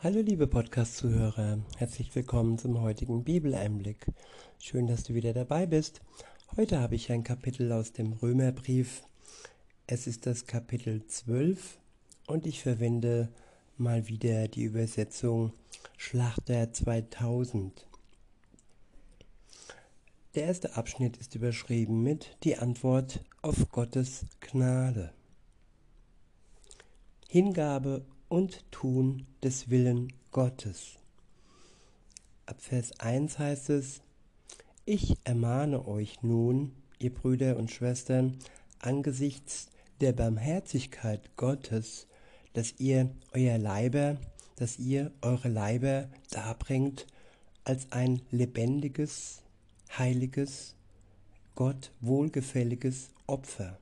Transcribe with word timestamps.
Hallo 0.00 0.20
liebe 0.20 0.46
Podcast-Zuhörer, 0.46 1.58
herzlich 1.76 2.14
willkommen 2.14 2.56
zum 2.56 2.80
heutigen 2.80 3.24
Bibeleinblick. 3.24 4.06
Schön, 4.60 4.86
dass 4.86 5.02
du 5.02 5.14
wieder 5.14 5.32
dabei 5.32 5.66
bist. 5.66 6.02
Heute 6.56 6.78
habe 6.78 6.94
ich 6.94 7.10
ein 7.10 7.24
Kapitel 7.24 7.72
aus 7.72 7.94
dem 7.94 8.12
Römerbrief. 8.12 9.02
Es 9.88 10.06
ist 10.06 10.24
das 10.24 10.46
Kapitel 10.46 11.04
12 11.04 11.80
und 12.28 12.46
ich 12.46 12.62
verwende 12.62 13.28
mal 13.76 14.06
wieder 14.06 14.46
die 14.46 14.62
Übersetzung 14.62 15.52
Schlachter 15.96 16.72
2000. 16.72 17.88
Der 20.36 20.44
erste 20.44 20.76
Abschnitt 20.76 21.16
ist 21.16 21.34
überschrieben 21.34 22.04
mit 22.04 22.36
Die 22.44 22.56
Antwort 22.56 23.24
auf 23.42 23.72
Gottes 23.72 24.26
Gnade. 24.38 25.12
Hingabe 27.28 28.06
und 28.28 28.70
Tun 28.70 29.26
des 29.42 29.70
Willen 29.70 30.12
Gottes. 30.32 30.98
Ab 32.46 32.60
Vers 32.60 32.98
1 33.00 33.38
heißt 33.38 33.70
es, 33.70 34.02
Ich 34.84 35.16
ermahne 35.24 35.86
euch 35.86 36.22
nun, 36.22 36.72
ihr 36.98 37.12
Brüder 37.12 37.56
und 37.56 37.70
Schwestern, 37.70 38.38
angesichts 38.78 39.68
der 40.00 40.12
Barmherzigkeit 40.12 41.36
Gottes, 41.36 42.06
dass 42.52 42.74
ihr 42.78 43.10
euer 43.32 43.58
Leiber, 43.58 44.16
dass 44.56 44.78
ihr 44.78 45.12
eure 45.22 45.48
Leiber 45.48 46.08
darbringt 46.30 47.06
als 47.64 47.92
ein 47.92 48.22
lebendiges, 48.30 49.42
heiliges, 49.96 50.74
Gott 51.54 51.92
wohlgefälliges 52.00 53.10
Opfer. 53.26 53.78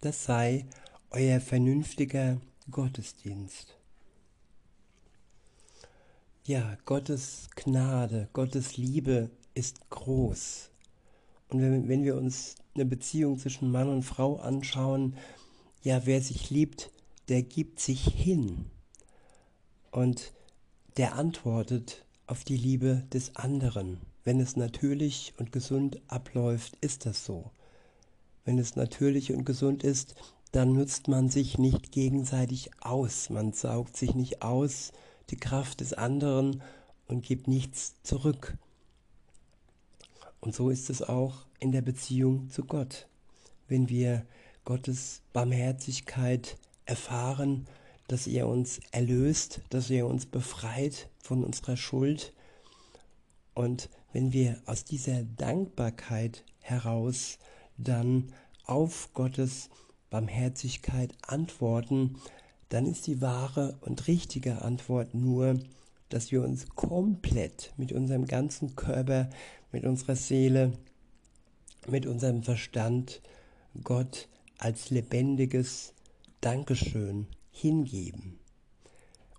Das 0.00 0.24
sei 0.24 0.64
euer 1.10 1.40
vernünftiger 1.40 2.40
Gottesdienst. 2.70 3.76
Ja, 6.44 6.76
Gottes 6.84 7.48
Gnade, 7.54 8.28
Gottes 8.32 8.76
Liebe 8.76 9.30
ist 9.54 9.88
groß. 9.90 10.70
Und 11.48 11.60
wenn, 11.60 11.88
wenn 11.88 12.04
wir 12.04 12.16
uns 12.16 12.56
eine 12.74 12.84
Beziehung 12.84 13.38
zwischen 13.38 13.70
Mann 13.70 13.88
und 13.88 14.02
Frau 14.02 14.36
anschauen, 14.36 15.16
ja, 15.82 16.06
wer 16.06 16.20
sich 16.20 16.50
liebt, 16.50 16.90
der 17.28 17.42
gibt 17.42 17.80
sich 17.80 18.04
hin. 18.04 18.66
Und 19.90 20.32
der 20.96 21.14
antwortet 21.14 22.04
auf 22.26 22.42
die 22.42 22.56
Liebe 22.56 23.04
des 23.12 23.36
anderen. 23.36 24.00
Wenn 24.24 24.40
es 24.40 24.56
natürlich 24.56 25.34
und 25.38 25.52
gesund 25.52 26.00
abläuft, 26.08 26.76
ist 26.80 27.06
das 27.06 27.24
so. 27.24 27.52
Wenn 28.44 28.58
es 28.58 28.74
natürlich 28.74 29.32
und 29.32 29.44
gesund 29.44 29.84
ist, 29.84 30.16
dann 30.56 30.72
nutzt 30.72 31.06
man 31.06 31.28
sich 31.28 31.58
nicht 31.58 31.92
gegenseitig 31.92 32.70
aus. 32.80 33.28
Man 33.28 33.52
saugt 33.52 33.94
sich 33.94 34.14
nicht 34.14 34.40
aus 34.40 34.92
die 35.28 35.36
Kraft 35.36 35.82
des 35.82 35.92
anderen 35.92 36.62
und 37.08 37.22
gibt 37.22 37.46
nichts 37.46 38.00
zurück. 38.02 38.56
Und 40.40 40.54
so 40.54 40.70
ist 40.70 40.88
es 40.88 41.02
auch 41.02 41.44
in 41.60 41.72
der 41.72 41.82
Beziehung 41.82 42.48
zu 42.48 42.64
Gott. 42.64 43.06
Wenn 43.68 43.90
wir 43.90 44.24
Gottes 44.64 45.20
Barmherzigkeit 45.34 46.56
erfahren, 46.86 47.66
dass 48.08 48.26
er 48.26 48.48
uns 48.48 48.80
erlöst, 48.92 49.60
dass 49.68 49.90
er 49.90 50.06
uns 50.06 50.24
befreit 50.24 51.10
von 51.18 51.44
unserer 51.44 51.76
Schuld. 51.76 52.32
Und 53.52 53.90
wenn 54.14 54.32
wir 54.32 54.62
aus 54.64 54.84
dieser 54.84 55.22
Dankbarkeit 55.22 56.44
heraus 56.60 57.36
dann 57.76 58.32
auf 58.64 59.12
Gottes 59.12 59.68
Barmherzigkeit 60.10 61.12
antworten, 61.26 62.16
dann 62.68 62.86
ist 62.86 63.06
die 63.06 63.20
wahre 63.20 63.76
und 63.80 64.06
richtige 64.08 64.62
Antwort 64.62 65.14
nur, 65.14 65.58
dass 66.08 66.32
wir 66.32 66.42
uns 66.42 66.68
komplett 66.70 67.72
mit 67.76 67.92
unserem 67.92 68.26
ganzen 68.26 68.76
Körper, 68.76 69.28
mit 69.72 69.84
unserer 69.84 70.16
Seele, 70.16 70.72
mit 71.88 72.06
unserem 72.06 72.42
Verstand 72.42 73.20
Gott 73.84 74.28
als 74.58 74.90
lebendiges 74.90 75.92
Dankeschön 76.40 77.26
hingeben. 77.50 78.38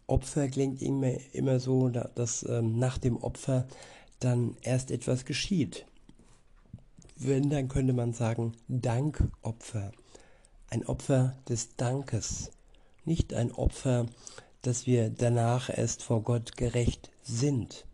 Opfer 0.08 0.48
klingt 0.48 0.82
immer, 0.82 1.14
immer 1.34 1.60
so, 1.60 1.90
dass 1.90 2.44
ähm, 2.48 2.80
nach 2.80 2.98
dem 2.98 3.18
Opfer 3.18 3.68
dann 4.20 4.56
erst 4.62 4.92
etwas 4.92 5.26
geschieht. 5.26 5.86
Wenn, 7.18 7.50
dann 7.50 7.68
könnte 7.68 7.94
man 7.94 8.14
sagen 8.14 8.54
Dankopfer 8.68 9.92
ein 10.70 10.86
Opfer 10.86 11.38
des 11.48 11.76
Dankes, 11.76 12.52
nicht 13.06 13.34
ein 13.34 13.52
Opfer, 13.52 14.06
dass 14.62 14.86
wir 14.86 15.10
danach 15.10 15.70
erst 15.76 16.04
vor 16.04 16.24
Gott 16.24 16.58
gerecht 16.58 17.10
sind. 17.24 17.86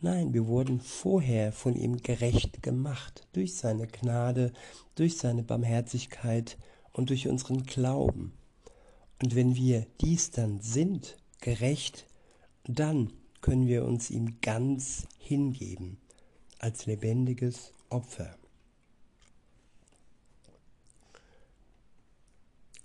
Nein, 0.00 0.34
wir 0.34 0.46
wurden 0.46 0.80
vorher 0.80 1.52
von 1.52 1.74
ihm 1.74 2.02
gerecht 2.02 2.62
gemacht, 2.62 3.26
durch 3.32 3.56
seine 3.56 3.86
Gnade, 3.86 4.52
durch 4.94 5.16
seine 5.16 5.42
Barmherzigkeit 5.42 6.58
und 6.92 7.10
durch 7.10 7.28
unseren 7.28 7.64
Glauben. 7.64 8.32
Und 9.22 9.34
wenn 9.34 9.54
wir 9.54 9.86
dies 10.00 10.30
dann 10.30 10.60
sind, 10.60 11.16
gerecht, 11.40 12.06
dann 12.64 13.12
können 13.40 13.66
wir 13.68 13.84
uns 13.84 14.10
ihm 14.10 14.40
ganz 14.40 15.06
hingeben, 15.18 15.98
als 16.58 16.86
lebendiges 16.86 17.72
Opfer. 17.88 18.36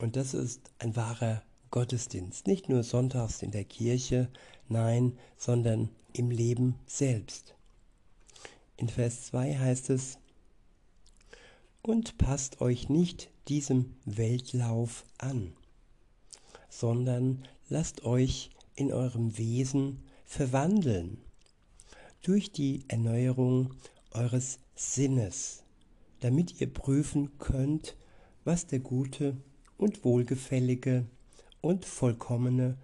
Und 0.02 0.16
das 0.16 0.34
ist 0.34 0.72
ein 0.80 0.96
wahrer 0.96 1.44
Gottesdienst. 1.70 2.48
Nicht 2.48 2.70
nur 2.70 2.82
sonntags 2.82 3.44
in 3.44 3.52
der 3.52 3.66
Kirche, 3.66 4.30
nein, 4.68 5.16
sondern 5.38 5.90
im 6.12 6.32
Leben 6.32 6.74
selbst. 6.88 7.54
In 8.78 8.90
Vers 8.90 9.28
2 9.28 9.60
heißt 9.60 9.92
es, 9.92 10.18
und 11.84 12.18
passt 12.18 12.62
euch 12.62 12.90
nicht 12.90 13.30
diesem 13.48 13.96
Weltlauf 14.06 15.04
an, 15.20 15.54
sondern 16.68 17.48
lasst 17.70 18.04
euch 18.04 18.50
in 18.76 18.92
eurem 18.92 19.38
Wesen 19.38 20.02
verwandeln 20.26 21.20
durch 22.24 22.52
die 22.52 22.86
Erneuerung 22.88 23.76
eures 24.10 24.58
Sinnes, 24.74 25.62
damit 26.22 26.60
ihr 26.60 26.74
prüfen 26.74 27.38
könnt, 27.38 27.96
was 28.44 28.66
der 28.66 28.80
gute 28.80 29.38
und 29.81 30.06
wohlgefällige 30.06 31.06
und 31.59 31.86
vollkommene 31.86 32.78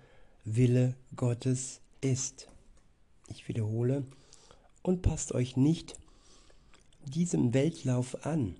Wille 0.45 0.95
Gottes 1.15 1.79
ist. 2.01 2.49
Ich 3.27 3.47
wiederhole, 3.47 4.03
und 4.81 5.03
passt 5.03 5.31
euch 5.33 5.55
nicht 5.55 5.95
diesem 7.05 7.53
Weltlauf 7.53 8.25
an, 8.25 8.55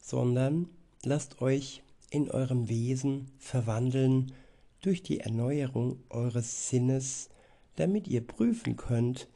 sondern 0.00 0.68
lasst 1.04 1.42
euch 1.42 1.82
in 2.08 2.30
eurem 2.30 2.70
Wesen 2.70 3.30
verwandeln 3.38 4.32
durch 4.80 5.02
die 5.02 5.20
Erneuerung 5.20 5.98
eures 6.08 6.70
Sinnes, 6.70 7.28
damit 7.76 8.08
ihr 8.08 8.26
prüfen 8.26 8.76
könnt, 8.76 9.28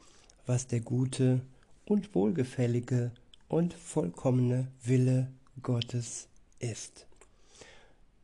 was 0.47 0.65
der 0.65 0.79
gute 0.79 1.41
und 1.85 2.15
wohlgefällige 2.15 3.11
und 3.47 3.75
vollkommene 3.75 4.71
Wille 4.83 5.31
Gottes 5.61 6.29
ist 6.59 7.07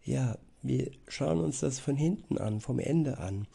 ja, 0.03 0.37
wir 0.61 0.91
schauen 1.07 1.39
uns 1.39 1.59
das 1.59 1.79
von 1.79 1.95
hinten 1.95 2.37
an, 2.37 2.61
vom 2.61 2.79
Ende 2.79 3.17
an. 3.17 3.47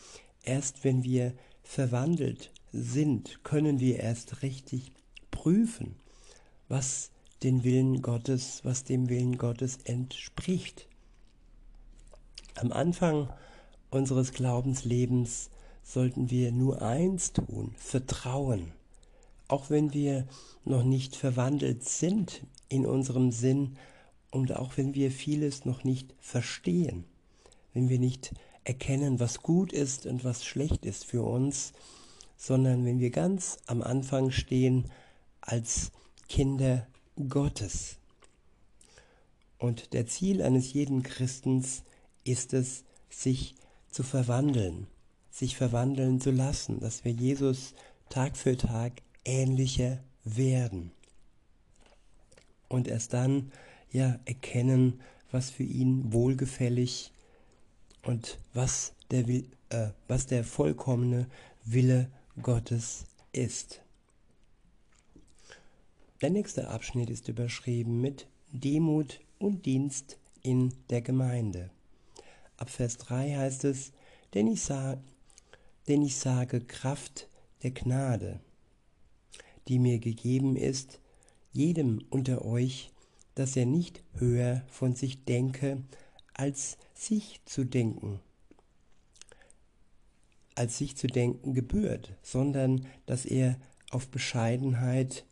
Erst 0.42 0.84
wenn 0.84 1.04
wir 1.04 1.34
verwandelt 1.62 2.50
sind, 2.72 3.42
können 3.44 3.80
wir 3.80 4.00
erst 4.00 4.42
richtig 4.42 4.92
prüfen, 5.30 5.96
was 6.68 7.10
den 7.42 7.64
Willen 7.64 8.02
Gottes, 8.02 8.60
was 8.64 8.84
dem 8.84 9.08
Willen 9.08 9.38
Gottes 9.38 9.78
entspricht. 9.84 10.88
Am 12.56 12.72
Anfang 12.72 13.28
unseres 13.90 14.32
Glaubenslebens 14.32 15.50
sollten 15.82 16.30
wir 16.30 16.52
nur 16.52 16.82
eins 16.82 17.32
tun, 17.32 17.74
vertrauen. 17.78 18.72
Auch 19.46 19.70
wenn 19.70 19.94
wir 19.94 20.26
noch 20.64 20.82
nicht 20.82 21.16
verwandelt 21.16 21.88
sind 21.88 22.42
in 22.68 22.84
unserem 22.84 23.32
Sinn, 23.32 23.78
und 24.30 24.54
auch 24.56 24.76
wenn 24.76 24.94
wir 24.94 25.10
vieles 25.10 25.64
noch 25.64 25.84
nicht 25.84 26.14
verstehen, 26.20 27.04
wenn 27.72 27.88
wir 27.88 27.98
nicht 27.98 28.34
erkennen, 28.64 29.20
was 29.20 29.42
gut 29.42 29.72
ist 29.72 30.06
und 30.06 30.24
was 30.24 30.44
schlecht 30.44 30.84
ist 30.84 31.04
für 31.04 31.22
uns, 31.22 31.72
sondern 32.36 32.84
wenn 32.84 33.00
wir 33.00 33.10
ganz 33.10 33.58
am 33.66 33.82
Anfang 33.82 34.30
stehen 34.30 34.90
als 35.40 35.90
Kinder 36.28 36.86
Gottes. 37.28 37.96
Und 39.58 39.92
der 39.92 40.06
Ziel 40.06 40.42
eines 40.42 40.72
jeden 40.72 41.02
Christens 41.02 41.82
ist 42.24 42.52
es, 42.52 42.84
sich 43.10 43.54
zu 43.90 44.02
verwandeln, 44.02 44.86
sich 45.30 45.56
verwandeln 45.56 46.20
zu 46.20 46.30
lassen, 46.30 46.78
dass 46.80 47.04
wir 47.04 47.12
Jesus 47.12 47.74
Tag 48.10 48.36
für 48.36 48.56
Tag 48.56 49.02
ähnlicher 49.24 49.98
werden. 50.24 50.92
Und 52.68 52.86
erst 52.86 53.14
dann 53.14 53.50
ja 53.92 54.18
erkennen, 54.24 55.00
was 55.30 55.50
für 55.50 55.62
ihn 55.62 56.12
wohlgefällig 56.12 57.12
und 58.02 58.38
was 58.54 58.94
der, 59.10 59.28
äh, 59.28 59.90
was 60.06 60.26
der 60.26 60.44
vollkommene 60.44 61.26
Wille 61.64 62.10
Gottes 62.40 63.04
ist. 63.32 63.80
Der 66.20 66.30
nächste 66.30 66.68
Abschnitt 66.68 67.10
ist 67.10 67.28
überschrieben 67.28 68.00
mit 68.00 68.26
Demut 68.50 69.20
und 69.38 69.66
Dienst 69.66 70.18
in 70.42 70.72
der 70.90 71.02
Gemeinde. 71.02 71.70
Ab 72.56 72.70
Vers 72.70 72.96
3 72.98 73.36
heißt 73.36 73.64
es, 73.64 73.92
denn 74.34 74.46
ich, 74.48 74.62
sag, 74.62 74.98
denn 75.86 76.02
ich 76.02 76.16
sage 76.16 76.60
Kraft 76.60 77.28
der 77.62 77.70
Gnade, 77.70 78.40
die 79.68 79.78
mir 79.78 79.98
gegeben 79.98 80.56
ist, 80.56 81.00
jedem 81.52 82.04
unter 82.10 82.44
euch, 82.44 82.90
dass 83.38 83.54
er 83.54 83.66
nicht 83.66 84.02
höher 84.14 84.62
von 84.66 84.96
sich 84.96 85.24
denke, 85.24 85.84
als 86.34 86.76
sich 86.92 87.40
zu 87.44 87.64
denken, 87.64 88.18
als 90.56 90.78
sich 90.78 90.96
zu 90.96 91.06
denken 91.06 91.54
gebührt, 91.54 92.16
sondern 92.20 92.84
dass 93.06 93.24
er 93.24 93.56
auf 93.90 94.08
Bescheidenheit 94.08 95.24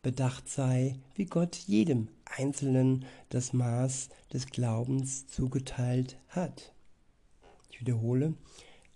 bedacht 0.00 0.48
sei, 0.48 0.96
wie 1.14 1.26
Gott 1.26 1.56
jedem 1.56 2.08
Einzelnen 2.24 3.04
das 3.28 3.52
Maß 3.52 4.08
des 4.32 4.46
Glaubens 4.46 5.26
zugeteilt 5.26 6.16
hat. 6.28 6.72
Ich 7.70 7.82
wiederhole, 7.82 8.32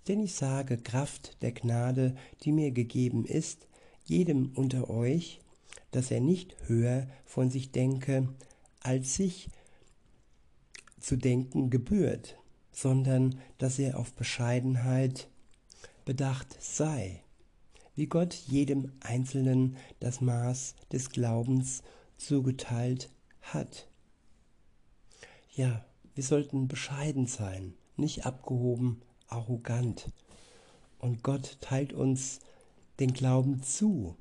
denn 0.08 0.22
ich 0.22 0.34
sage 0.34 0.78
Kraft 0.78 1.42
der 1.42 1.52
Gnade, 1.52 2.16
die 2.42 2.52
mir 2.52 2.70
gegeben 2.70 3.26
ist, 3.26 3.68
jedem 4.06 4.52
unter 4.54 4.88
euch, 4.88 5.40
dass 5.90 6.10
er 6.10 6.20
nicht 6.20 6.56
höher 6.66 7.06
von 7.24 7.50
sich 7.50 7.72
denke, 7.72 8.28
als 8.80 9.14
sich 9.14 9.48
zu 11.00 11.16
denken 11.16 11.70
gebührt, 11.70 12.36
sondern 12.72 13.38
dass 13.58 13.78
er 13.78 13.98
auf 13.98 14.12
Bescheidenheit 14.14 15.28
bedacht 16.04 16.56
sei 16.60 17.24
wie 17.94 18.06
Gott 18.06 18.34
jedem 18.34 18.92
Einzelnen 19.00 19.76
das 20.00 20.20
Maß 20.20 20.74
des 20.92 21.10
Glaubens 21.10 21.82
zugeteilt 22.16 23.10
hat. 23.42 23.88
Ja, 25.54 25.84
wir 26.14 26.24
sollten 26.24 26.68
bescheiden 26.68 27.26
sein, 27.26 27.74
nicht 27.96 28.26
abgehoben, 28.26 29.02
arrogant. 29.28 30.10
Und 30.98 31.22
Gott 31.22 31.58
teilt 31.60 31.92
uns 31.92 32.40
den 32.98 33.12
Glauben 33.12 33.62
zu. 33.62 34.16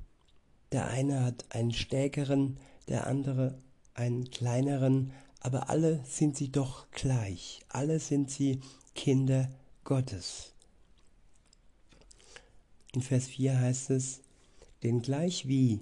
Der 0.74 0.88
eine 0.88 1.22
hat 1.22 1.44
einen 1.50 1.72
stärkeren, 1.72 2.56
der 2.88 3.06
andere 3.06 3.56
einen 3.94 4.28
kleineren, 4.28 5.12
aber 5.38 5.70
alle 5.70 6.00
sind 6.04 6.36
sie 6.36 6.50
doch 6.50 6.90
gleich. 6.90 7.60
Alle 7.68 8.00
sind 8.00 8.28
sie 8.28 8.58
Kinder 8.96 9.48
Gottes. 9.84 10.52
In 12.92 13.02
Vers 13.02 13.28
4 13.28 13.60
heißt 13.60 13.90
es, 13.90 14.22
denn 14.82 15.00
gleich 15.00 15.46
wie 15.46 15.78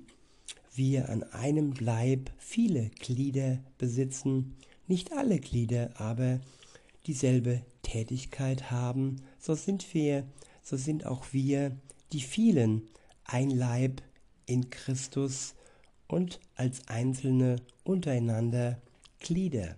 wir 0.75 1.09
an 1.09 1.23
einem 1.23 1.73
Leib 1.73 2.31
viele 2.37 2.91
Glieder 2.91 3.61
besitzen, 3.79 4.59
nicht 4.89 5.13
alle 5.13 5.39
Glieder 5.39 5.99
aber 5.99 6.39
dieselbe 7.07 7.63
Tätigkeit 7.81 8.71
haben, 8.71 9.23
so 9.39 9.55
sind 9.55 9.95
wir, 9.95 10.27
so 10.63 10.77
sind 10.77 11.07
auch 11.07 11.33
wir, 11.33 11.75
die 12.13 12.21
vielen, 12.21 12.83
ein 13.25 13.49
Leib 13.49 14.03
in 14.53 14.71
Christus 14.71 15.55
und 16.09 16.41
als 16.55 16.87
Einzelne 16.89 17.57
untereinander 17.85 18.81
Glieder. 19.19 19.77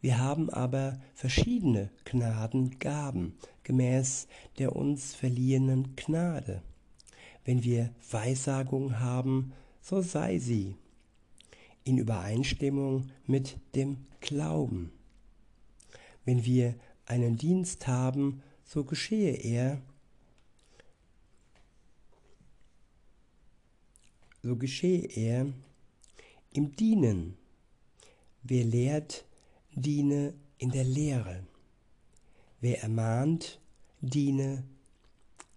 Wir 0.00 0.18
haben 0.18 0.48
aber 0.50 0.98
verschiedene 1.14 1.90
Gnadengaben 2.04 3.34
gemäß 3.62 4.26
der 4.58 4.74
uns 4.74 5.14
verliehenen 5.14 5.96
Gnade. 5.96 6.62
Wenn 7.44 7.62
wir 7.62 7.90
Weissagung 8.10 9.00
haben, 9.00 9.52
so 9.80 10.00
sei 10.00 10.38
sie 10.38 10.76
in 11.84 11.98
Übereinstimmung 11.98 13.10
mit 13.26 13.58
dem 13.74 14.06
Glauben. 14.20 14.92
Wenn 16.24 16.44
wir 16.44 16.74
einen 17.04 17.36
Dienst 17.36 17.86
haben, 17.86 18.42
so 18.64 18.84
geschehe 18.84 19.32
er, 19.32 19.80
so 24.46 24.54
geschehe 24.54 25.04
er 25.06 25.52
im 26.52 26.76
Dienen. 26.76 27.36
Wer 28.44 28.64
lehrt, 28.64 29.24
diene 29.74 30.34
in 30.58 30.70
der 30.70 30.84
Lehre. 30.84 31.44
Wer 32.60 32.80
ermahnt, 32.82 33.60
diene 34.00 34.62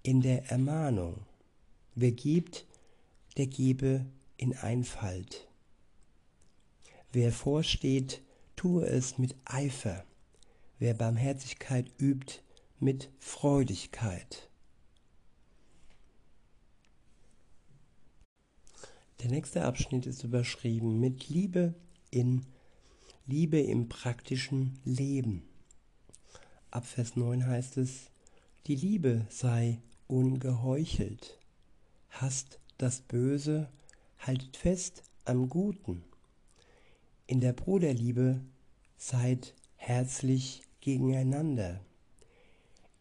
in 0.02 0.22
der 0.22 0.50
Ermahnung. 0.50 1.22
Wer 1.94 2.12
gibt, 2.14 2.66
der 3.38 3.46
gebe 3.46 4.08
in 4.38 4.58
Einfalt. 4.58 5.48
Wer 7.12 7.32
vorsteht, 7.32 8.24
tue 8.56 8.88
es 8.88 9.20
mit 9.20 9.36
Eifer. 9.46 10.04
Wer 10.80 10.96
Barmherzigkeit 10.96 11.92
übt, 12.00 12.42
mit 12.80 13.12
Freudigkeit. 13.20 14.49
Der 19.22 19.30
nächste 19.30 19.66
Abschnitt 19.66 20.06
ist 20.06 20.24
überschrieben 20.24 21.02
mit 21.02 21.28
Liebe 21.28 21.74
in 22.10 22.46
Liebe 23.26 23.60
im 23.60 23.90
praktischen 23.90 24.80
Leben. 24.86 25.44
Ab 26.72 26.86
Vers 26.86 27.18
9 27.18 27.46
heißt 27.46 27.78
es, 27.78 28.12
die 28.66 28.76
Liebe 28.76 29.28
sei 29.30 29.82
ungeheuchelt, 30.08 31.38
hasst 32.10 32.60
das 32.78 33.02
Böse, 33.02 33.70
haltet 34.20 34.56
fest 34.56 35.04
am 35.26 35.50
Guten. 35.50 36.04
In 37.28 37.42
der 37.42 37.52
Bruderliebe 37.52 38.40
seid 38.98 39.54
herzlich 39.76 40.64
gegeneinander. 40.80 41.82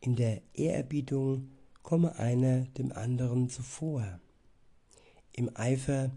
In 0.00 0.16
der 0.16 0.42
Ehrerbietung 0.52 1.52
komme 1.84 2.16
einer 2.16 2.62
dem 2.76 2.90
anderen 2.90 3.48
zuvor. 3.48 4.20
Im 5.32 5.56
Eifer 5.56 6.10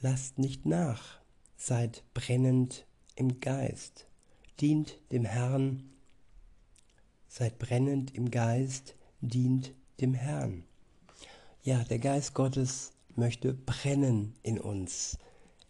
lasst 0.00 0.38
nicht 0.38 0.66
nach, 0.66 1.18
seid 1.56 2.02
brennend 2.14 2.86
im 3.16 3.40
Geist, 3.40 4.06
dient 4.60 4.98
dem 5.10 5.24
Herrn, 5.24 5.90
seid 7.28 7.58
brennend 7.58 8.14
im 8.14 8.30
Geist, 8.30 8.94
dient 9.20 9.72
dem 10.00 10.14
Herrn. 10.14 10.64
Ja, 11.62 11.84
der 11.84 11.98
Geist 11.98 12.34
Gottes 12.34 12.92
möchte 13.14 13.54
brennen 13.54 14.34
in 14.42 14.58
uns. 14.58 15.18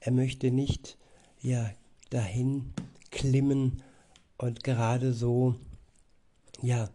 Er 0.01 0.12
möchte 0.12 0.51
nicht 0.51 0.97
ja 1.41 1.71
dahin 2.11 2.73
klimmen 3.11 3.83
und 4.39 4.65
gerade 4.65 5.12
so 5.12 5.55
ja 6.62 6.89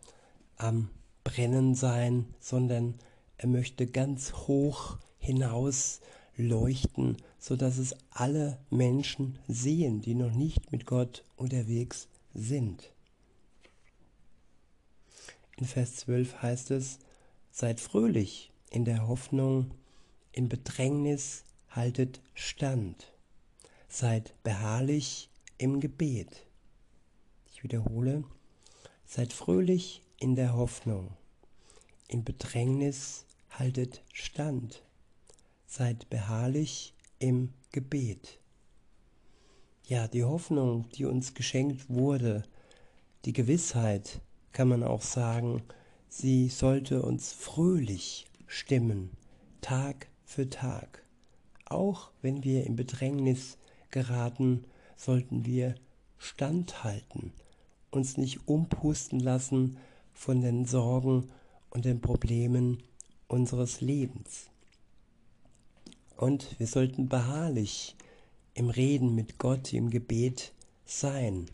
am 0.57 0.89
brennen 1.23 1.75
sein, 1.75 2.25
sondern 2.39 2.95
er 3.37 3.47
möchte 3.47 3.85
ganz 3.85 4.33
hoch 4.33 4.97
hinaus 5.27 5.99
leuchten, 6.37 7.17
so 7.37 7.57
dass 7.57 7.77
es 7.77 7.95
alle 8.11 8.59
Menschen 8.69 9.37
sehen, 9.47 10.01
die 10.01 10.15
noch 10.15 10.31
nicht 10.31 10.71
mit 10.71 10.85
Gott 10.85 11.25
unterwegs 11.35 12.07
sind. 12.33 12.91
In 15.57 15.65
Vers 15.65 15.97
12 15.97 16.41
heißt 16.41 16.71
es, 16.71 16.99
seid 17.51 17.81
fröhlich 17.81 18.51
in 18.69 18.85
der 18.85 19.07
Hoffnung, 19.07 19.71
in 20.31 20.47
Bedrängnis 20.47 21.43
haltet 21.69 22.21
stand, 22.33 23.11
seid 23.89 24.33
beharrlich 24.43 25.29
im 25.57 25.81
Gebet. 25.81 26.45
Ich 27.51 27.63
wiederhole, 27.63 28.23
seid 29.05 29.33
fröhlich 29.33 30.03
in 30.19 30.35
der 30.35 30.55
Hoffnung, 30.55 31.09
in 32.07 32.23
Bedrängnis 32.23 33.25
haltet 33.49 34.03
stand, 34.13 34.83
seid 35.67 36.09
beharrlich 36.09 36.95
im 37.19 37.53
Gebet. 37.71 38.39
Ja, 39.83 40.07
die 40.07 40.23
Hoffnung, 40.23 40.89
die 40.95 41.05
uns 41.05 41.33
geschenkt 41.33 41.89
wurde, 41.89 42.43
die 43.25 43.33
Gewissheit, 43.33 44.21
kann 44.53 44.69
man 44.69 44.83
auch 44.83 45.01
sagen, 45.01 45.61
sie 46.09 46.49
sollte 46.49 47.03
uns 47.03 47.31
fröhlich 47.31 48.25
stimmen, 48.47 49.11
Tag 49.61 50.07
für 50.25 50.49
Tag. 50.49 51.03
Auch 51.65 52.11
wenn 52.21 52.43
wir 52.43 52.65
in 52.65 52.75
Bedrängnis 52.75 53.57
geraten, 53.91 54.63
sollten 54.95 55.45
wir 55.45 55.75
standhalten, 56.17 57.33
uns 57.91 58.17
nicht 58.17 58.47
umpusten 58.47 59.19
lassen 59.19 59.77
von 60.13 60.41
den 60.41 60.65
Sorgen 60.65 61.29
und 61.69 61.85
den 61.85 62.01
Problemen 62.01 62.81
unseres 63.27 63.81
Lebens. 63.81 64.49
Und 66.17 66.59
wir 66.59 66.67
sollten 66.67 67.09
beharrlich 67.09 67.95
im 68.55 68.69
Reden 68.69 69.13
mit 69.13 69.37
Gott, 69.37 69.71
im 69.71 69.91
Gebet 69.91 70.51
sein 70.83 71.45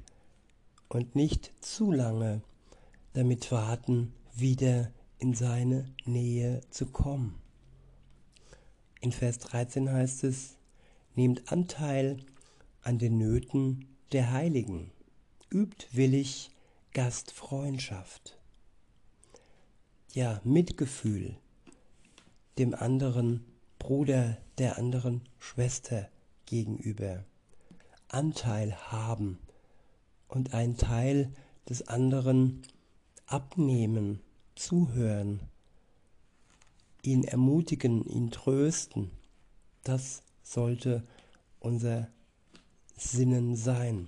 und 0.88 1.15
nicht 1.15 1.51
zu 1.60 1.91
lange 1.91 2.41
damit 3.13 3.51
warten, 3.51 4.13
wieder 4.34 4.91
in 5.20 5.36
seine 5.36 5.86
Nähe 6.05 6.62
zu 6.70 6.86
kommen. 6.86 7.36
In 9.01 9.12
Vers 9.12 9.39
13 9.39 9.91
heißt 9.91 10.24
es, 10.24 10.55
nehmt 11.15 11.51
Anteil 11.51 12.17
an 12.82 13.00
den 13.00 13.17
Nöten 13.17 13.86
der 14.13 14.32
Heiligen, 14.32 14.91
übt 15.51 15.88
willig 15.91 16.51
Gastfreundschaft. 16.93 18.39
Ja, 20.13 20.39
Mitgefühl 20.43 21.36
dem 22.58 22.75
anderen 22.75 23.43
Bruder, 23.79 24.38
der 24.57 24.77
anderen 24.77 25.22
Schwester 25.39 26.10
gegenüber. 26.45 27.24
Anteil 28.07 28.75
haben 28.91 29.39
und 30.27 30.53
einen 30.53 30.77
Teil 30.77 31.33
des 31.67 31.88
anderen 31.88 32.62
abnehmen, 33.25 34.22
zuhören, 34.55 35.39
ihn 37.01 37.24
ermutigen, 37.24 38.05
ihn 38.05 38.31
trösten. 38.31 39.12
Das 39.83 40.24
sollte 40.43 41.03
unser 41.60 42.10
Sinnen 42.95 43.55
sein. 43.55 44.07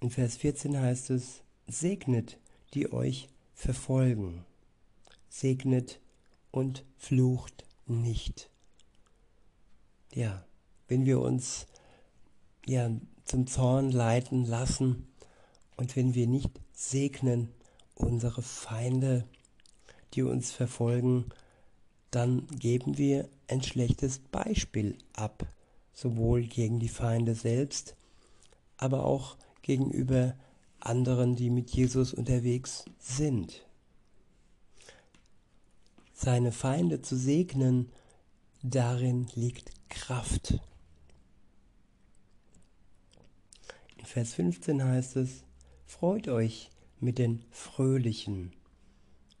In 0.00 0.10
Vers 0.10 0.36
14 0.36 0.78
heißt 0.78 1.10
es, 1.10 1.42
segnet, 1.68 2.38
die 2.74 2.92
euch 2.92 3.28
verfolgen, 3.54 4.44
segnet 5.32 5.98
und 6.50 6.84
flucht 6.98 7.64
nicht. 7.86 8.50
Ja, 10.12 10.44
wenn 10.88 11.06
wir 11.06 11.20
uns 11.20 11.66
ja 12.66 12.90
zum 13.24 13.46
Zorn 13.46 13.90
leiten 13.90 14.44
lassen 14.44 15.08
und 15.76 15.96
wenn 15.96 16.14
wir 16.14 16.26
nicht 16.26 16.50
segnen 16.74 17.48
unsere 17.94 18.42
Feinde, 18.42 19.24
die 20.12 20.22
uns 20.22 20.52
verfolgen, 20.52 21.24
dann 22.10 22.46
geben 22.48 22.98
wir 22.98 23.26
ein 23.48 23.62
schlechtes 23.62 24.18
Beispiel 24.18 24.98
ab, 25.14 25.46
sowohl 25.94 26.42
gegen 26.42 26.78
die 26.78 26.90
Feinde 26.90 27.34
selbst, 27.34 27.96
aber 28.76 29.06
auch 29.06 29.38
gegenüber 29.62 30.34
anderen, 30.78 31.36
die 31.36 31.48
mit 31.48 31.70
Jesus 31.70 32.12
unterwegs 32.12 32.84
sind. 32.98 33.64
Seine 36.24 36.52
Feinde 36.52 37.02
zu 37.02 37.16
segnen, 37.16 37.90
darin 38.62 39.26
liegt 39.34 39.72
Kraft. 39.88 40.60
In 43.96 44.04
Vers 44.04 44.34
15 44.34 44.84
heißt 44.84 45.16
es, 45.16 45.42
Freut 45.84 46.28
euch 46.28 46.70
mit 47.00 47.18
den 47.18 47.44
Fröhlichen 47.50 48.52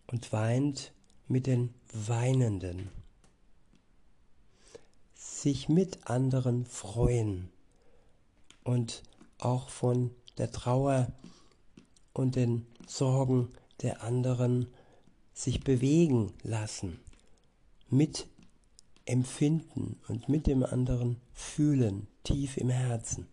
und 0.08 0.32
weint 0.32 0.92
mit 1.28 1.46
den 1.46 1.72
Weinenden. 1.92 2.90
Sich 5.14 5.68
mit 5.68 6.10
anderen 6.10 6.66
freuen 6.66 7.48
und 8.64 9.04
auch 9.38 9.68
von 9.68 10.10
der 10.36 10.50
Trauer 10.50 11.12
und 12.12 12.34
den 12.34 12.66
Sorgen 12.88 13.50
der 13.82 14.02
anderen 14.02 14.66
sich 15.32 15.64
bewegen 15.64 16.32
lassen, 16.42 17.00
mit 17.88 18.26
empfinden 19.04 19.98
und 20.08 20.28
mit 20.28 20.46
dem 20.46 20.62
anderen 20.64 21.20
fühlen, 21.32 22.06
tief 22.24 22.56
im 22.56 22.68
Herzen. 22.68 23.26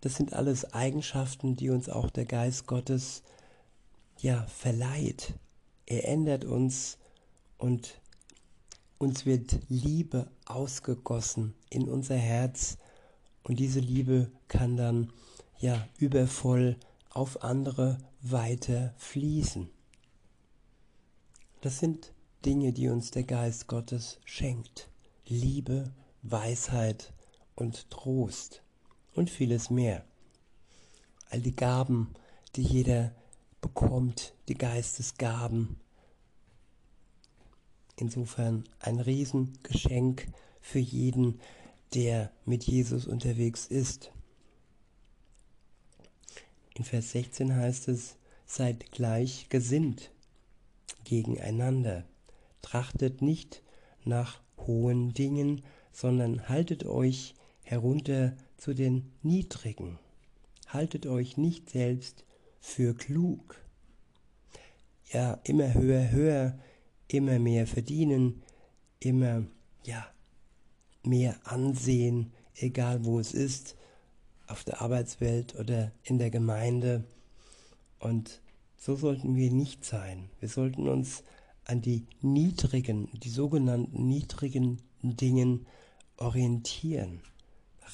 Das 0.00 0.14
sind 0.14 0.32
alles 0.32 0.72
Eigenschaften, 0.72 1.56
die 1.56 1.70
uns 1.70 1.88
auch 1.88 2.10
der 2.10 2.24
Geist 2.24 2.66
Gottes 2.66 3.22
ja 4.20 4.46
verleiht. 4.46 5.34
Er 5.86 6.08
ändert 6.08 6.44
uns 6.44 6.98
und 7.56 8.00
uns 8.98 9.26
wird 9.26 9.58
Liebe 9.68 10.30
ausgegossen 10.44 11.54
in 11.70 11.88
unser 11.88 12.16
Herz 12.16 12.78
und 13.42 13.58
diese 13.58 13.80
Liebe 13.80 14.30
kann 14.48 14.76
dann 14.76 15.12
ja 15.58 15.88
übervoll 15.98 16.76
auf 17.10 17.42
andere 17.42 17.98
weiter 18.20 18.94
fließen. 18.96 19.68
Das 21.60 21.78
sind 21.78 22.12
Dinge, 22.44 22.72
die 22.72 22.88
uns 22.88 23.10
der 23.10 23.24
Geist 23.24 23.66
Gottes 23.66 24.18
schenkt. 24.24 24.88
Liebe, 25.26 25.92
Weisheit 26.22 27.12
und 27.54 27.90
Trost 27.90 28.62
und 29.14 29.30
vieles 29.30 29.70
mehr. 29.70 30.04
All 31.30 31.40
die 31.40 31.54
Gaben, 31.54 32.14
die 32.56 32.62
jeder 32.62 33.12
bekommt, 33.60 34.34
die 34.48 34.54
Geistesgaben. 34.54 35.80
Insofern 37.96 38.64
ein 38.78 39.00
Riesengeschenk 39.00 40.28
für 40.60 40.78
jeden, 40.78 41.40
der 41.94 42.30
mit 42.44 42.64
Jesus 42.64 43.06
unterwegs 43.06 43.66
ist. 43.66 44.12
In 46.78 46.84
Vers 46.84 47.10
16 47.10 47.56
heißt 47.56 47.88
es, 47.88 48.16
seid 48.46 48.92
gleich 48.92 49.48
gesinnt 49.48 50.12
gegeneinander, 51.02 52.04
trachtet 52.62 53.20
nicht 53.20 53.64
nach 54.04 54.40
hohen 54.58 55.12
Dingen, 55.12 55.62
sondern 55.90 56.48
haltet 56.48 56.84
euch 56.86 57.34
herunter 57.62 58.36
zu 58.56 58.74
den 58.74 59.10
Niedrigen. 59.22 59.98
Haltet 60.68 61.06
euch 61.06 61.36
nicht 61.36 61.68
selbst 61.68 62.24
für 62.60 62.94
klug. 62.94 63.60
Ja, 65.12 65.40
immer 65.44 65.74
höher, 65.74 66.12
höher, 66.12 66.58
immer 67.08 67.40
mehr 67.40 67.66
verdienen, 67.66 68.42
immer, 69.00 69.44
ja, 69.84 70.06
mehr 71.02 71.40
Ansehen, 71.42 72.32
egal 72.54 73.04
wo 73.04 73.18
es 73.18 73.34
ist, 73.34 73.74
auf 74.48 74.64
der 74.64 74.80
Arbeitswelt 74.80 75.54
oder 75.58 75.92
in 76.02 76.18
der 76.18 76.30
Gemeinde. 76.30 77.04
Und 77.98 78.40
so 78.76 78.96
sollten 78.96 79.36
wir 79.36 79.50
nicht 79.50 79.84
sein. 79.84 80.30
Wir 80.40 80.48
sollten 80.48 80.88
uns 80.88 81.22
an 81.64 81.82
die 81.82 82.06
niedrigen, 82.22 83.08
die 83.12 83.28
sogenannten 83.28 84.06
niedrigen 84.06 84.80
Dingen 85.02 85.66
orientieren. 86.16 87.20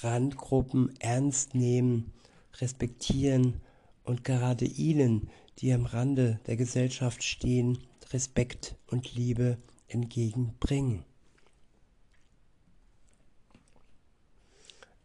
Randgruppen 0.01 0.95
ernst 1.01 1.55
nehmen, 1.55 2.13
respektieren 2.61 3.61
und 4.05 4.25
gerade 4.25 4.65
ihnen, 4.65 5.29
die 5.59 5.73
am 5.73 5.87
Rande 5.87 6.41
der 6.47 6.57
Gesellschaft 6.57 7.23
stehen, 7.23 7.79
Respekt 8.13 8.77
und 8.89 9.15
Liebe 9.15 9.59
entgegenbringen. 9.89 11.05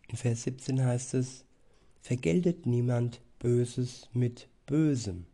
In 0.09 0.17
Vers 0.17 0.43
17 0.43 0.83
heißt 0.83 1.13
es, 1.13 1.45
vergeltet 2.01 2.65
niemand 2.65 3.21
Böses 3.37 4.09
mit 4.11 4.47
Bösem. 4.65 5.25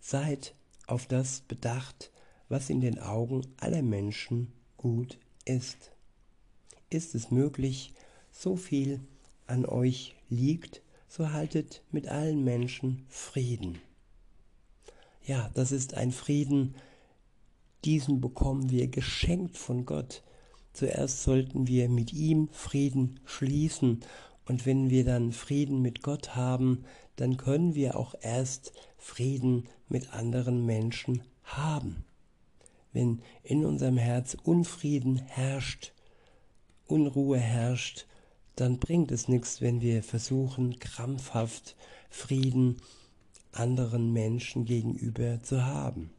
Seid 0.00 0.54
auf 0.86 1.06
das 1.06 1.40
bedacht, 1.40 2.10
was 2.48 2.68
in 2.68 2.82
den 2.82 2.98
Augen 2.98 3.46
aller 3.56 3.82
Menschen 3.82 4.52
gut 4.76 5.18
ist. 5.46 5.92
Ist 6.90 7.14
es 7.14 7.30
möglich, 7.30 7.94
so 8.30 8.56
viel 8.56 9.00
an 9.46 9.64
euch 9.64 10.14
liegt, 10.28 10.82
so 11.08 11.32
haltet 11.32 11.82
mit 11.90 12.08
allen 12.08 12.44
Menschen 12.44 13.06
Frieden. 13.08 13.80
Ja, 15.24 15.50
das 15.54 15.72
ist 15.72 15.94
ein 15.94 16.12
Frieden, 16.12 16.74
diesen 17.84 18.20
bekommen 18.20 18.70
wir 18.70 18.88
geschenkt 18.88 19.56
von 19.56 19.86
Gott. 19.86 20.22
Zuerst 20.72 21.22
sollten 21.22 21.66
wir 21.66 21.88
mit 21.88 22.12
ihm 22.12 22.48
Frieden 22.52 23.20
schließen 23.24 24.00
und 24.46 24.66
wenn 24.66 24.90
wir 24.90 25.04
dann 25.04 25.32
Frieden 25.32 25.82
mit 25.82 26.02
Gott 26.02 26.34
haben, 26.34 26.84
dann 27.16 27.36
können 27.36 27.74
wir 27.74 27.96
auch 27.96 28.14
erst 28.20 28.72
Frieden 28.96 29.68
mit 29.88 30.14
anderen 30.14 30.64
Menschen 30.64 31.22
haben. 31.44 32.04
Wenn 32.92 33.22
in 33.42 33.64
unserem 33.64 33.96
Herz 33.96 34.36
Unfrieden 34.42 35.16
herrscht, 35.16 35.92
Unruhe 36.86 37.38
herrscht, 37.38 38.06
dann 38.56 38.78
bringt 38.78 39.12
es 39.12 39.28
nichts, 39.28 39.60
wenn 39.60 39.80
wir 39.80 40.02
versuchen, 40.02 40.78
krampfhaft 40.78 41.76
Frieden 42.10 42.80
anderen 43.52 44.12
Menschen 44.12 44.64
gegenüber 44.64 45.42
zu 45.42 45.64
haben. 45.64 46.10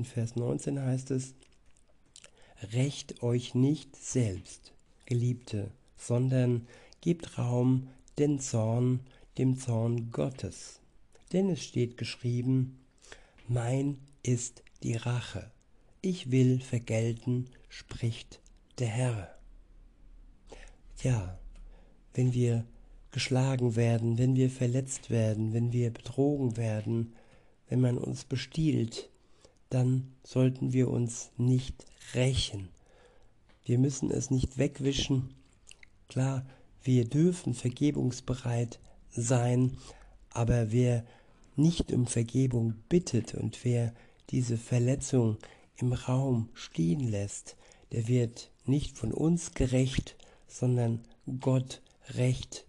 In 0.00 0.06
Vers 0.06 0.34
19 0.34 0.80
heißt 0.80 1.10
es, 1.10 1.34
Recht 2.72 3.22
euch 3.22 3.54
nicht 3.54 3.94
selbst, 3.94 4.72
Geliebte, 5.04 5.72
sondern 5.98 6.66
gebt 7.02 7.36
Raum 7.36 7.90
den 8.16 8.40
Zorn, 8.40 9.00
dem 9.36 9.58
Zorn 9.58 10.10
Gottes. 10.10 10.80
Denn 11.34 11.50
es 11.50 11.62
steht 11.62 11.98
geschrieben, 11.98 12.78
mein 13.46 13.98
ist 14.22 14.62
die 14.82 14.96
Rache, 14.96 15.50
ich 16.00 16.30
will 16.30 16.60
vergelten, 16.60 17.50
spricht 17.68 18.40
der 18.78 18.88
Herr. 18.88 19.38
Ja, 21.02 21.38
wenn 22.14 22.32
wir 22.32 22.64
geschlagen 23.10 23.76
werden, 23.76 24.16
wenn 24.16 24.34
wir 24.34 24.48
verletzt 24.48 25.10
werden, 25.10 25.52
wenn 25.52 25.74
wir 25.74 25.92
betrogen 25.92 26.56
werden, 26.56 27.12
wenn 27.68 27.82
man 27.82 27.98
uns 27.98 28.24
bestiehlt, 28.24 29.09
dann 29.70 30.12
sollten 30.22 30.72
wir 30.72 30.88
uns 30.90 31.30
nicht 31.36 31.86
rächen. 32.14 32.68
Wir 33.64 33.78
müssen 33.78 34.10
es 34.10 34.30
nicht 34.30 34.58
wegwischen. 34.58 35.34
Klar, 36.08 36.44
wir 36.82 37.04
dürfen 37.04 37.54
vergebungsbereit 37.54 38.80
sein, 39.10 39.76
aber 40.30 40.72
wer 40.72 41.04
nicht 41.56 41.92
um 41.92 42.06
Vergebung 42.06 42.74
bittet 42.88 43.34
und 43.34 43.64
wer 43.64 43.94
diese 44.30 44.56
Verletzung 44.56 45.38
im 45.76 45.92
Raum 45.92 46.48
stehen 46.54 47.08
lässt, 47.08 47.56
der 47.92 48.08
wird 48.08 48.50
nicht 48.64 48.96
von 48.96 49.12
uns 49.12 49.54
gerecht, 49.54 50.16
sondern 50.46 51.04
Gott 51.40 51.80
recht, 52.14 52.64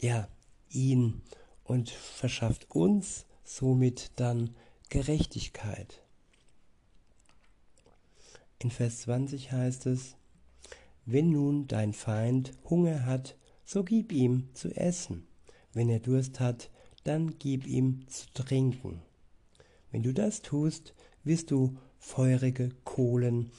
ja, 0.00 0.28
ihn 0.70 1.22
und 1.62 1.90
verschafft 1.90 2.70
uns 2.70 3.26
somit 3.44 4.10
dann 4.16 4.54
Gerechtigkeit. 4.94 6.04
In 8.60 8.70
Vers 8.70 9.00
20 9.00 9.50
heißt 9.50 9.86
es, 9.86 10.14
wenn 11.04 11.30
nun 11.30 11.66
dein 11.66 11.92
Feind 11.92 12.52
Hunger 12.70 13.04
hat, 13.04 13.36
so 13.64 13.82
gib 13.82 14.12
ihm 14.12 14.54
zu 14.54 14.68
essen. 14.76 15.26
Wenn 15.72 15.88
er 15.88 15.98
Durst 15.98 16.38
hat, 16.38 16.70
dann 17.02 17.40
gib 17.40 17.66
ihm 17.66 18.06
zu 18.06 18.30
trinken. 18.34 19.02
Wenn 19.90 20.04
du 20.04 20.14
das 20.14 20.42
tust, 20.42 20.94
wirst 21.24 21.50
du 21.50 21.76
feurige 21.98 22.68
Kohlen 22.84 23.50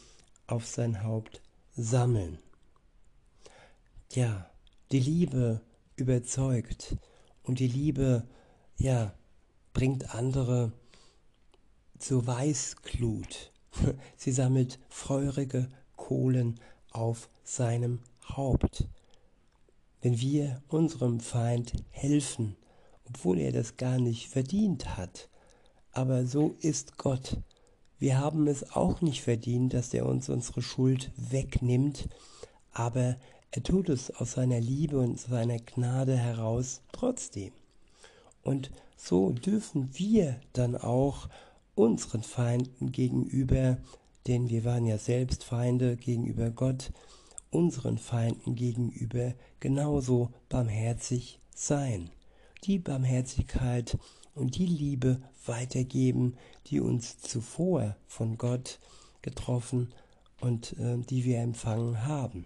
auf 0.48 0.66
sein 0.66 1.04
Haupt 1.04 1.42
sammeln. 1.76 2.38
Ja, 4.14 4.50
die 4.94 5.02
Liebe 5.02 5.60
überzeugt 5.98 6.96
und 7.44 7.60
die 7.60 7.68
Liebe, 7.68 8.26
ja, 8.78 9.14
bringt 9.74 10.16
andere 10.16 10.72
zur 11.98 12.26
Weißglut. 12.28 13.52
Sie 14.18 14.32
sammelt 14.32 14.80
feurige 14.90 15.70
Kohlen 15.96 16.60
auf 16.92 17.30
seinem 17.44 18.00
Haupt. 18.28 18.88
Wenn 20.02 20.20
wir 20.20 20.62
unserem 20.68 21.20
Feind 21.20 21.74
helfen, 21.92 22.56
obwohl 23.08 23.40
er 23.40 23.52
das 23.52 23.78
gar 23.78 24.00
nicht 24.00 24.30
verdient 24.30 24.98
hat, 24.98 25.30
aber 25.92 26.26
so 26.26 26.56
ist 26.60 26.98
Gott. 26.98 27.38
Wir 27.98 28.20
haben 28.20 28.48
es 28.48 28.72
auch 28.72 29.02
nicht 29.02 29.22
verdient, 29.22 29.74
dass 29.74 29.94
er 29.94 30.06
uns 30.06 30.30
unsere 30.30 30.62
Schuld 30.62 31.12
wegnimmt, 31.16 32.10
aber 32.74 33.18
er 33.52 33.64
tut 33.64 33.88
es 33.88 34.12
aus 34.12 34.34
seiner 34.34 34.60
Liebe 34.60 35.00
und 35.00 35.20
seiner 35.20 35.60
Gnade 35.60 36.18
heraus 36.18 36.82
trotzdem. 36.92 37.54
Und 38.44 38.70
so 38.98 39.32
dürfen 39.32 39.98
wir 39.98 40.40
dann 40.52 40.76
auch 40.76 41.30
unseren 41.76 42.24
Feinden 42.24 42.92
gegenüber, 42.92 43.78
denn 44.28 44.50
wir 44.50 44.66
waren 44.66 44.86
ja 44.86 44.98
selbst 44.98 45.44
Feinde 45.44 45.98
gegenüber 45.98 46.50
Gott, 46.50 46.92
unseren 47.52 47.98
Feinden 47.98 48.56
gegenüber 48.56 49.34
genauso 49.60 50.32
barmherzig 50.50 51.40
sein. 51.54 52.10
Die 52.64 52.80
Barmherzigkeit 52.80 53.98
und 54.34 54.58
die 54.58 54.66
Liebe 54.66 55.22
weitergeben, 55.46 56.36
die 56.68 56.80
uns 56.80 57.20
zuvor 57.20 57.96
von 58.08 58.38
Gott 58.38 58.80
getroffen 59.22 59.94
und 60.42 60.78
äh, 60.80 60.98
die 60.98 61.24
wir 61.24 61.40
empfangen 61.40 62.06
haben. 62.06 62.46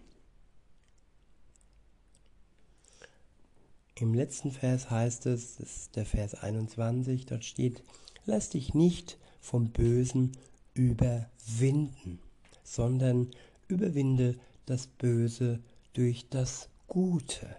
Im 3.96 4.14
letzten 4.14 4.52
Vers 4.52 4.90
heißt 4.90 5.26
es, 5.26 5.58
das 5.58 5.70
ist 5.70 5.96
der 5.98 6.06
Vers 6.06 6.36
21, 6.36 7.26
dort 7.26 7.44
steht, 7.44 7.84
lass 8.30 8.50
dich 8.50 8.74
nicht 8.76 9.18
vom 9.42 9.72
Bösen 9.72 10.34
überwinden, 10.76 12.20
sondern 12.64 13.32
überwinde 13.68 14.36
das 14.68 14.86
Böse 14.86 15.60
durch 15.94 16.30
das 16.30 16.70
Gute. 16.88 17.56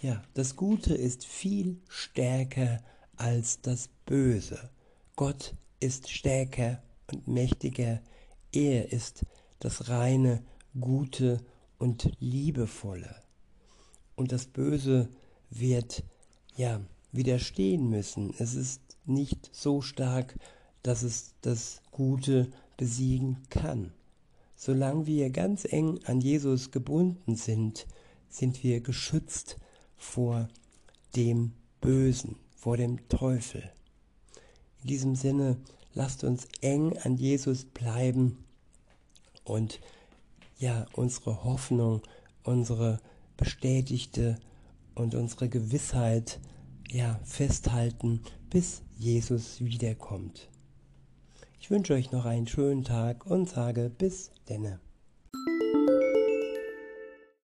Ja, 0.00 0.22
das 0.34 0.56
Gute 0.56 0.94
ist 0.94 1.24
viel 1.24 1.80
stärker 1.88 2.82
als 3.16 3.60
das 3.60 3.88
Böse. 4.06 4.70
Gott 5.14 5.54
ist 5.78 6.10
stärker 6.10 6.82
und 7.06 7.28
mächtiger. 7.28 8.00
Er 8.50 8.92
ist 8.92 9.24
das 9.60 9.88
reine, 9.88 10.42
gute 10.80 11.38
und 11.78 12.10
liebevolle. 12.18 13.22
Und 14.16 14.32
das 14.32 14.46
Böse 14.46 15.08
wird 15.50 16.02
ja 16.56 16.80
widerstehen 17.12 17.88
müssen. 17.88 18.34
Es 18.38 18.54
ist 18.54 18.91
nicht 19.04 19.50
so 19.52 19.80
stark, 19.80 20.38
dass 20.82 21.02
es 21.02 21.34
das 21.40 21.82
Gute 21.90 22.50
besiegen 22.76 23.38
kann. 23.50 23.92
Solange 24.56 25.06
wir 25.06 25.30
ganz 25.30 25.64
eng 25.64 26.00
an 26.04 26.20
Jesus 26.20 26.70
gebunden 26.70 27.36
sind, 27.36 27.86
sind 28.28 28.62
wir 28.62 28.80
geschützt 28.80 29.56
vor 29.96 30.48
dem 31.16 31.52
Bösen, 31.80 32.36
vor 32.56 32.76
dem 32.76 33.08
Teufel. 33.08 33.70
In 34.82 34.88
diesem 34.88 35.14
Sinne, 35.14 35.58
lasst 35.94 36.24
uns 36.24 36.46
eng 36.60 36.96
an 36.98 37.16
Jesus 37.16 37.64
bleiben 37.64 38.38
und 39.44 39.80
ja, 40.58 40.86
unsere 40.92 41.44
Hoffnung, 41.44 42.02
unsere 42.44 43.00
bestätigte 43.36 44.38
und 44.94 45.14
unsere 45.14 45.48
Gewissheit 45.48 46.40
ja, 46.88 47.20
festhalten, 47.24 48.22
bis 48.48 48.82
Jesus 49.02 49.60
wiederkommt. 49.60 50.48
Ich 51.58 51.72
wünsche 51.72 51.94
euch 51.94 52.12
noch 52.12 52.24
einen 52.24 52.46
schönen 52.46 52.84
Tag 52.84 53.26
und 53.26 53.48
sage 53.48 53.90
bis 53.90 54.30
denne. 54.48 54.78